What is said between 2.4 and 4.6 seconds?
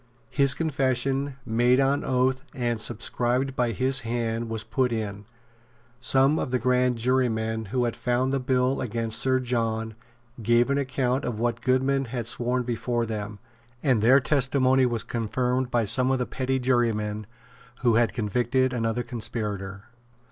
and subscribed by his hand,